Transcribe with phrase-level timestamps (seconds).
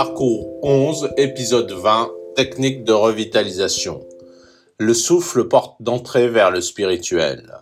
[0.00, 4.06] Parcours 11, épisode 20, technique de revitalisation.
[4.78, 7.52] Le souffle porte d'entrée vers le spirituel.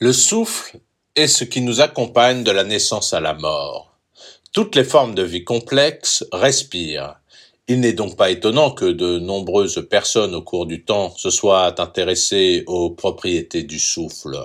[0.00, 0.78] Le souffle
[1.16, 3.96] est ce qui nous accompagne de la naissance à la mort.
[4.52, 7.14] Toutes les formes de vie complexes respirent.
[7.66, 11.80] Il n'est donc pas étonnant que de nombreuses personnes au cours du temps se soient
[11.80, 14.36] intéressées aux propriétés du souffle.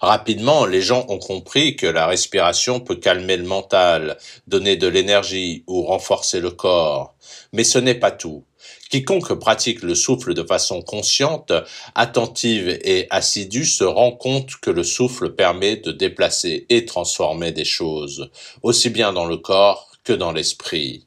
[0.00, 5.64] Rapidement, les gens ont compris que la respiration peut calmer le mental, donner de l'énergie
[5.66, 7.14] ou renforcer le corps.
[7.52, 8.44] Mais ce n'est pas tout.
[8.90, 11.52] Quiconque pratique le souffle de façon consciente,
[11.94, 17.64] attentive et assidue se rend compte que le souffle permet de déplacer et transformer des
[17.64, 18.30] choses,
[18.62, 21.06] aussi bien dans le corps que dans l'esprit.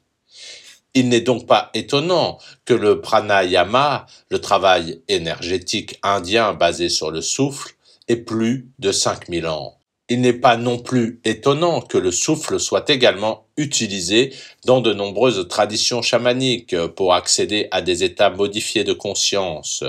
[0.94, 7.20] Il n'est donc pas étonnant que le pranayama, le travail énergétique indien basé sur le
[7.20, 7.73] souffle,
[8.08, 9.78] et plus de 5000 ans.
[10.10, 14.34] Il n'est pas non plus étonnant que le souffle soit également utilisé
[14.66, 19.82] dans de nombreuses traditions chamaniques pour accéder à des états modifiés de conscience.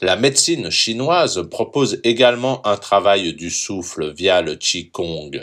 [0.00, 5.38] La médecine chinoise propose également un travail du souffle via le Qigong.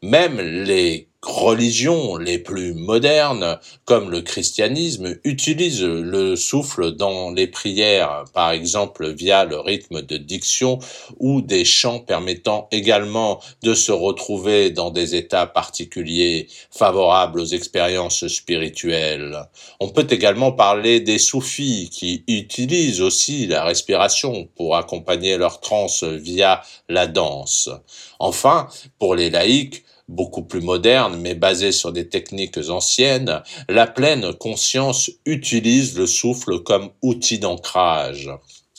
[0.00, 8.24] Même les religions les plus modernes, comme le christianisme, utilisent le souffle dans les prières,
[8.32, 10.78] par exemple via le rythme de diction
[11.18, 18.26] ou des chants permettant également de se retrouver dans des états particuliers favorables aux expériences
[18.28, 19.36] spirituelles.
[19.80, 26.04] On peut également parler des soufis qui utilisent aussi la respiration pour accompagner leur transe
[26.04, 27.68] via la danse.
[28.18, 34.32] Enfin, pour les laïcs, beaucoup plus moderne mais basée sur des techniques anciennes, la pleine
[34.34, 38.30] conscience utilise le souffle comme outil d'ancrage.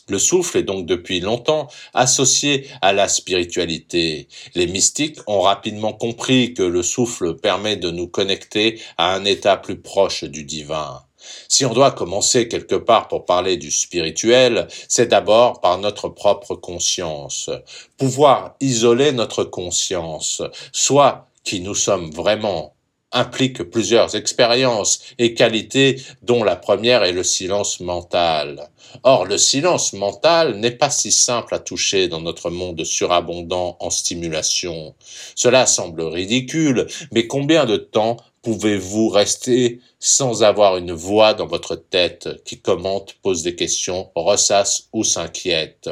[0.09, 4.27] Le souffle est donc depuis longtemps associé à la spiritualité.
[4.55, 9.57] Les mystiques ont rapidement compris que le souffle permet de nous connecter à un état
[9.57, 11.01] plus proche du divin.
[11.49, 16.55] Si on doit commencer quelque part pour parler du spirituel, c'est d'abord par notre propre
[16.55, 17.49] conscience.
[17.97, 20.41] Pouvoir isoler notre conscience,
[20.71, 22.76] soit qui nous sommes vraiment
[23.11, 28.69] implique plusieurs expériences et qualités dont la première est le silence mental.
[29.03, 33.89] Or, le silence mental n'est pas si simple à toucher dans notre monde surabondant en
[33.89, 34.95] stimulation.
[35.35, 41.75] Cela semble ridicule, mais combien de temps pouvez-vous rester sans avoir une voix dans votre
[41.75, 45.89] tête qui commente, pose des questions, ressasse ou s'inquiète?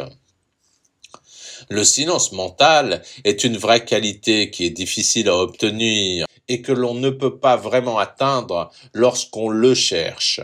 [1.69, 6.93] Le silence mental est une vraie qualité qui est difficile à obtenir et que l'on
[6.93, 10.41] ne peut pas vraiment atteindre lorsqu'on le cherche.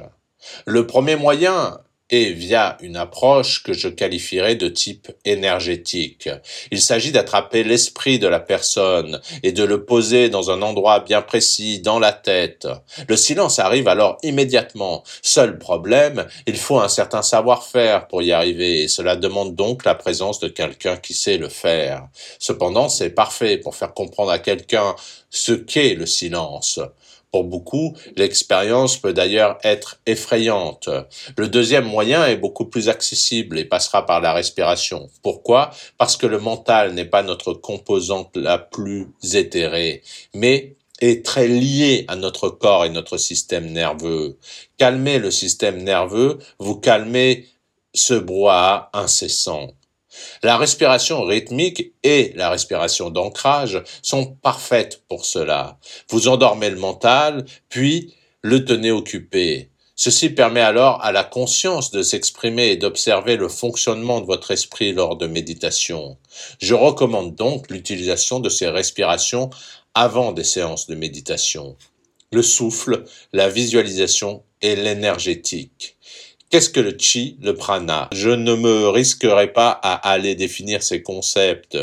[0.66, 1.80] Le premier moyen
[2.12, 6.30] et via une approche que je qualifierais de type énergétique.
[6.70, 11.22] Il s'agit d'attraper l'esprit de la personne et de le poser dans un endroit bien
[11.22, 12.68] précis, dans la tête.
[13.08, 15.04] Le silence arrive alors immédiatement.
[15.22, 19.96] Seul problème, il faut un certain savoir-faire pour y arriver et cela demande donc la
[19.96, 22.08] présence de quelqu'un qui sait le faire.
[22.40, 24.96] Cependant, c'est parfait pour faire comprendre à quelqu'un
[25.30, 26.80] ce qu'est le silence.
[27.32, 30.90] Pour beaucoup, l'expérience peut d'ailleurs être effrayante.
[31.38, 35.10] Le deuxième moyen est beaucoup plus accessible et passera par la respiration.
[35.24, 35.72] Pourquoi?
[35.98, 40.04] Parce que le mental n'est pas notre composante la plus éthérée,
[40.34, 44.38] mais est très lié à notre corps et notre système nerveux.
[44.78, 47.48] Calmer le système nerveux, vous calmez
[47.94, 49.72] ce brouhaha incessant.
[50.44, 55.80] La respiration rythmique et la respiration d'ancrage sont parfaites pour cela.
[56.10, 59.72] Vous endormez le mental, puis le tenez occupé.
[59.96, 64.94] Ceci permet alors à la conscience de s'exprimer et d'observer le fonctionnement de votre esprit
[64.94, 66.18] lors de méditation.
[66.60, 69.52] Je recommande donc l'utilisation de ces respirations
[69.94, 71.78] avant des séances de méditation.
[72.32, 75.98] Le souffle, la visualisation et l'énergétique.
[76.52, 78.10] Qu'est-ce que le chi, le prana?
[78.12, 81.78] Je ne me risquerai pas à aller définir ces concepts.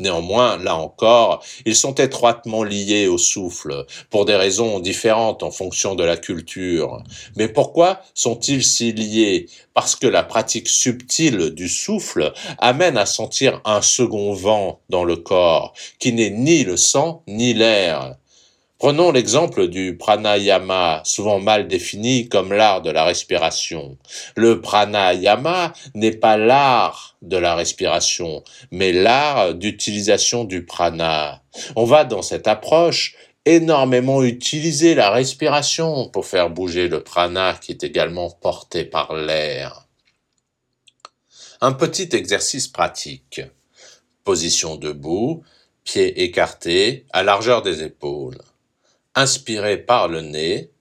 [0.00, 5.94] Néanmoins, là encore, ils sont étroitement liés au souffle, pour des raisons différentes en fonction
[5.94, 7.02] de la culture.
[7.36, 9.44] Mais pourquoi sont-ils si liés?
[9.74, 15.16] Parce que la pratique subtile du souffle amène à sentir un second vent dans le
[15.16, 18.16] corps, qui n'est ni le sang ni l'air.
[18.78, 23.96] Prenons l'exemple du pranayama, souvent mal défini comme l'art de la respiration.
[24.36, 28.42] Le pranayama n'est pas l'art de la respiration,
[28.72, 31.42] mais l'art d'utilisation du prana.
[31.76, 33.14] On va dans cette approche
[33.46, 39.86] énormément utiliser la respiration pour faire bouger le prana qui est également porté par l'air.
[41.60, 43.40] Un petit exercice pratique.
[44.24, 45.44] Position debout,
[45.84, 48.38] pieds écartés à largeur des épaules.
[49.16, 50.72] Inspirez par le nez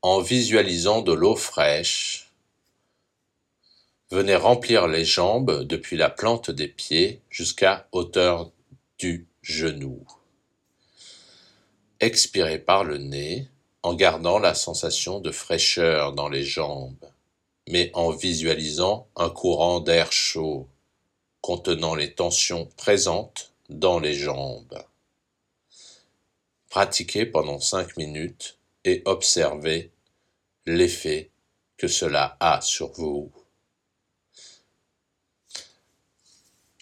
[0.00, 2.30] en visualisant de l'eau fraîche.
[4.10, 8.50] Venez remplir les jambes depuis la plante des pieds jusqu'à hauteur
[8.98, 10.06] du genou.
[12.00, 13.46] Expirez par le nez
[13.82, 17.10] en gardant la sensation de fraîcheur dans les jambes,
[17.68, 20.66] mais en visualisant un courant d'air chaud
[21.42, 24.82] contenant les tensions présentes dans les jambes.
[26.70, 29.90] Pratiquez pendant cinq minutes et observez
[30.66, 31.30] l'effet
[31.76, 33.32] que cela a sur vous.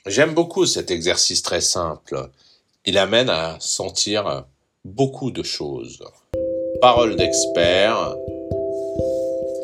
[0.05, 2.31] J'aime beaucoup cet exercice très simple.
[2.85, 4.45] Il amène à sentir
[4.85, 6.05] beaucoup de choses.
[6.83, 8.15] Parole d'expert,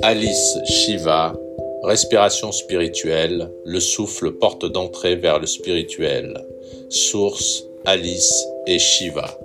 [0.02, 1.34] Alice Shiva,
[1.82, 6.46] respiration spirituelle, le souffle porte d'entrée vers le spirituel.
[6.88, 9.38] Source, Alice et Shiva.